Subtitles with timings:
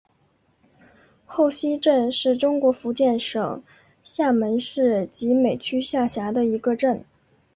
[1.27, 3.61] 后溪镇是中国福建省
[4.03, 7.05] 厦门市集美区下辖的一个镇。